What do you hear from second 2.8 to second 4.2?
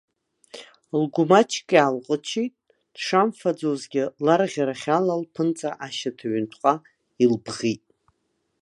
дшамфаӡозгьы,